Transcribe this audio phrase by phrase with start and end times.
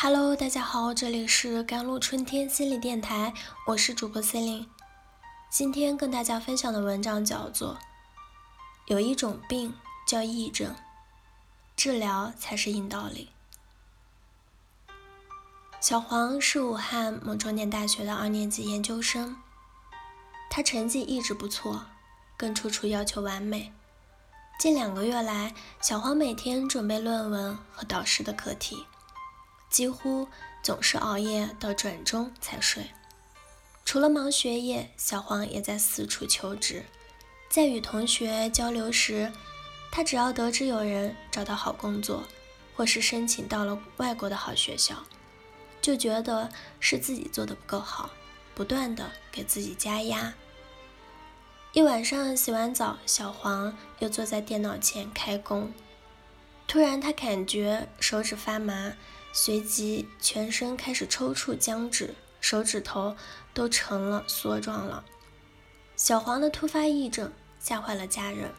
[0.00, 3.34] Hello，大家好，这里是甘露春天心理电台，
[3.66, 4.68] 我是主播 c e l i n e
[5.50, 7.74] 今天跟大家分享的文章叫做
[8.86, 9.74] 《有一种病
[10.06, 10.72] 叫癔症，
[11.74, 13.30] 治疗才是硬道理》。
[15.80, 19.34] 小黄是武汉某重点大学的二年级研究生，
[20.48, 21.86] 他成绩一直不错，
[22.36, 23.72] 更处处要求完美。
[24.60, 28.86] 近两个月来，小黄每天准备论文和导师的课题。
[29.70, 30.28] 几乎
[30.62, 32.90] 总是熬夜到转中才睡。
[33.84, 36.84] 除了忙学业，小黄也在四处求职。
[37.48, 39.32] 在与同学交流时，
[39.90, 42.24] 他只要得知有人找到好工作，
[42.76, 45.04] 或是申请到了外国的好学校，
[45.80, 48.10] 就觉得是自己做的不够好，
[48.54, 50.34] 不断的给自己加压。
[51.72, 55.72] 一晚上洗完澡，小黄又坐在电脑前开工。
[56.66, 58.92] 突然，他感觉手指发麻。
[59.40, 63.16] 随即，全身开始抽搐僵直，手指头
[63.54, 65.04] 都成了梭状了。
[65.94, 68.50] 小黄的突发癔症吓坏了家人。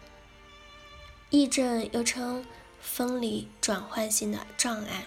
[1.32, 2.46] 癔症又称
[2.80, 5.06] 分离转换性的障碍，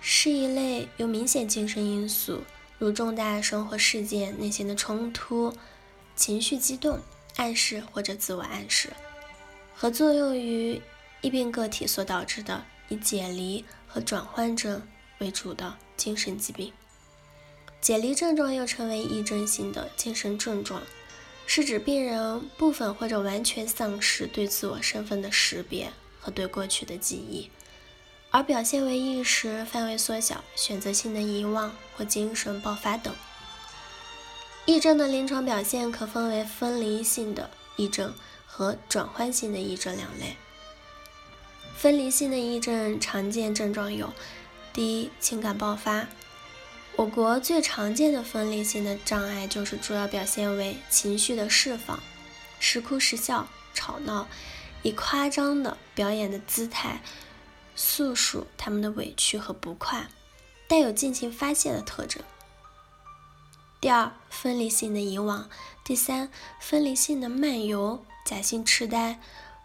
[0.00, 2.44] 是一类有明显精神因素，
[2.78, 5.52] 如重大生活事件、内心的冲突、
[6.14, 7.00] 情绪激动、
[7.34, 8.92] 暗示或者自我暗示，
[9.74, 10.80] 和作用于
[11.22, 13.64] 易病个体所导致的以解离。
[13.94, 14.80] 和转换症
[15.18, 16.72] 为主的精神疾病，
[17.82, 20.82] 解离症状又称为癔症性的精神症状，
[21.44, 27.50] 是指病人部分或者完全丧失对自我身份的识别和对过去的记忆，
[28.30, 33.14] 而表现为意识范围缩小、选择性的遗忘或精神爆发等。
[34.64, 38.14] 癔症的临床表现可分为分离性的癔症
[38.46, 40.34] 和转换性的癔症两类。
[41.76, 44.12] 分离性的癔症常见症状有：
[44.72, 46.06] 第一，情感爆发。
[46.94, 51.98] 我国最常见的分离性的障碍就是主要表现为情绪的释放，
[52.60, 54.28] 时哭时笑，吵闹，
[54.82, 57.02] 以夸张的表演的姿态
[57.74, 60.06] 诉说他们的委屈和不快，
[60.68, 62.22] 带有尽情发泄的特征。
[63.80, 65.48] 第二，分离性的遗忘。
[65.82, 66.30] 第三，
[66.60, 69.18] 分离性的漫游，假性痴呆。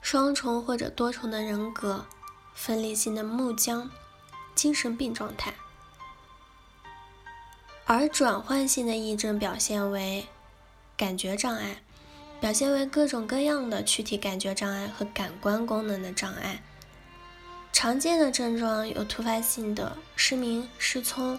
[0.10, 2.06] 双重或者多重的人格，
[2.56, 3.92] 分离性的木僵，
[4.56, 5.52] 精神病状态；
[7.84, 10.26] 而转换性的癔症表现为
[10.96, 11.82] 感觉障碍，
[12.40, 16.64] 表现为各种各样的躯体感觉障碍和感官功能的障碍。
[17.74, 21.38] 常见的症状有突发性的失明、失聪，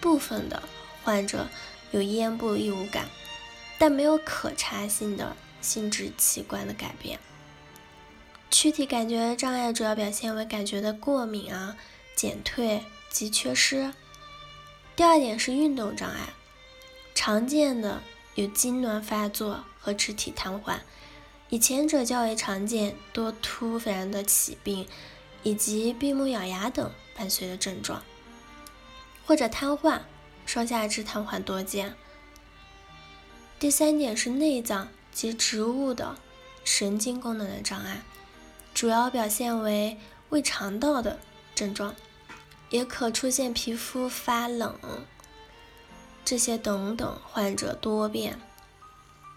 [0.00, 0.62] 部分的
[1.02, 1.48] 患者
[1.90, 3.10] 有咽部异物感，
[3.78, 7.20] 但没有可查性的性质器官的改变。
[8.54, 11.76] 躯体感觉障碍主要表现为感觉的过敏啊、
[12.14, 13.92] 减退及缺失。
[14.94, 16.28] 第二点是运动障碍，
[17.16, 18.00] 常见的
[18.36, 20.78] 有痉挛发作和肢体瘫痪，
[21.48, 24.86] 以前者较为常见，多突然的起病，
[25.42, 28.04] 以及闭目咬牙等伴随的症状，
[29.26, 30.02] 或者瘫痪，
[30.46, 31.96] 双下肢瘫痪多见。
[33.58, 36.16] 第三点是内脏及植物的
[36.62, 38.02] 神经功能的障碍。
[38.74, 39.96] 主要表现为
[40.30, 41.20] 胃肠道的
[41.54, 41.94] 症状，
[42.70, 44.76] 也可出现皮肤发冷，
[46.24, 48.38] 这些等等患者多变。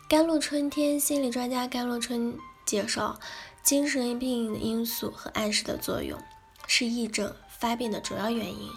[0.09, 3.19] 甘露春天心理专家甘露春介绍，
[3.61, 6.19] 精神病因素和暗示的作用
[6.65, 8.71] 是癔症发病的主要原因。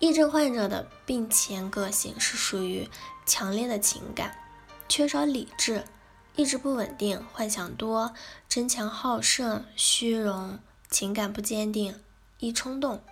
[0.00, 2.88] 癔症患者的病前个性是属于
[3.26, 4.38] 强烈的情感，
[4.88, 5.84] 缺少理智。
[6.34, 8.14] 意志不稳定，幻想多，
[8.48, 12.00] 争强好胜，虚荣，情感不坚定，
[12.38, 13.02] 易冲动。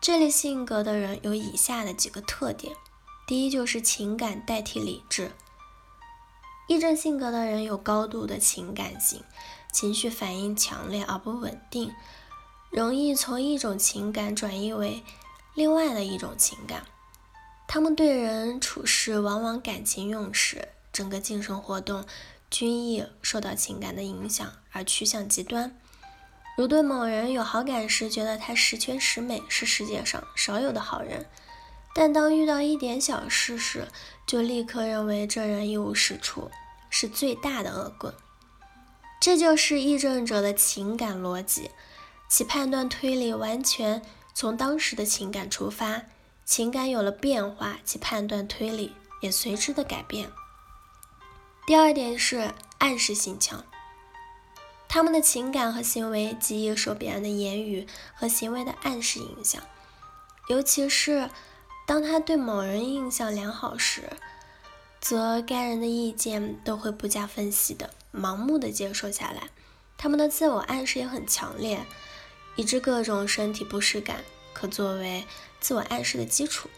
[0.00, 2.74] 这类性格的人有以下的几个特点：
[3.26, 5.32] 第一，就是情感代替理智。
[6.68, 9.22] 癔症性格的人有高度的情感性，
[9.72, 11.92] 情绪反应强烈而不稳定，
[12.70, 15.02] 容易从一种情感转移为
[15.54, 16.84] 另外的一种情感。
[17.66, 20.68] 他们对人处事往往感情用事。
[20.92, 22.04] 整个精神活动
[22.50, 25.74] 均易受到情感的影响而趋向极端，
[26.56, 31.24] 如对某人有好感时，觉得他十全十美，是世界上少有的好人；
[31.94, 33.88] 但当遇到一点小事时，
[34.26, 36.50] 就立刻认为这人一无是处，
[36.90, 38.12] 是最大的恶棍。
[39.18, 41.70] 这就是议政者的情感逻辑，
[42.28, 44.02] 其判断推理完全
[44.34, 46.02] 从当时的情感出发，
[46.44, 48.92] 情感有了变化，其判断推理
[49.22, 50.30] 也随之的改变。
[51.64, 53.64] 第二点是暗示性强，
[54.88, 59.62] 他们的情感和行为极易受别人的言语和行为的暗示影响，
[60.48, 61.30] 尤其是
[61.86, 64.10] 当他对某人印象良好时，
[65.00, 69.48] 则该人的意见都会不加分析的盲目的接受下来。
[69.96, 71.86] 他们的自我暗示也很强烈，
[72.56, 75.24] 以致各种身体不适感可作为
[75.60, 76.68] 自我暗示的基础。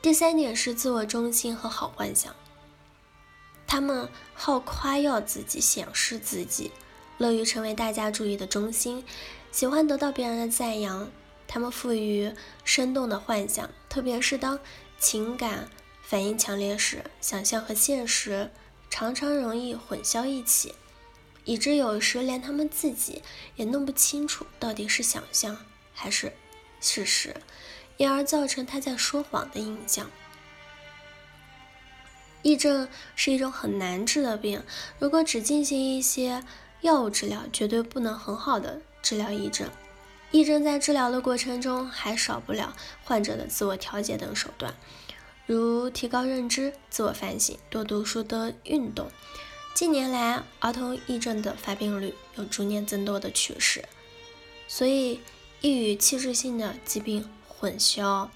[0.00, 2.32] 第三点是自我中心和好幻想，
[3.74, 6.70] 他们好夸耀自己、显示自己，
[7.18, 9.04] 乐于成为大家注意的中心，
[9.50, 11.10] 喜欢得到别人的赞扬。
[11.48, 12.32] 他们富于
[12.62, 14.60] 生动的幻想，特别是当
[15.00, 15.68] 情感
[16.04, 18.52] 反应强烈时，想象和现实
[18.88, 20.76] 常常容易混淆一起。
[21.42, 23.24] 以致有时连他们自己
[23.56, 25.58] 也弄不清楚到底是想象
[25.92, 26.32] 还是
[26.80, 27.34] 事实，
[27.96, 30.08] 因而造成他在说谎的印象。
[32.44, 32.86] 癔症
[33.16, 34.62] 是一种很难治的病，
[35.00, 36.44] 如果只进行一些
[36.82, 39.68] 药物治疗，绝对不能很好的治疗癔症。
[40.30, 44.74] 癔症在治疗的过程中还少不了患者的自我调节等手段，
[45.46, 49.10] 如提高认知、自我反省、多读书、多运动。
[49.74, 53.84] 近年来，儿童癔症的发病率有逐年增多的趋势，
[54.68, 55.20] 所以
[55.60, 58.28] 易与器质性的疾病混淆。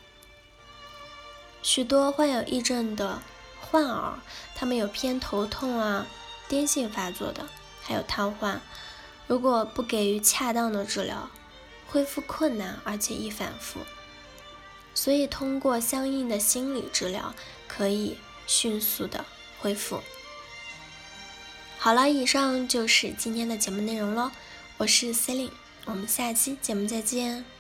[1.63, 3.21] 许多患有癔症的
[3.71, 4.19] 患儿，
[4.55, 6.07] 他们有偏头痛啊、
[6.49, 7.47] 癫痫发作的，
[7.83, 8.59] 还有瘫痪。
[9.27, 11.29] 如果不给予恰当的治疗，
[11.87, 13.81] 恢复困难，而且易反复。
[14.95, 17.35] 所以，通过相应的心理治疗，
[17.69, 18.17] 可以
[18.47, 19.25] 迅速的
[19.61, 20.01] 恢复。
[21.79, 24.33] 好了，以上就是今天的节目内容了。
[24.79, 25.53] 我是 Celine，
[25.85, 27.58] 我们下期节目再见。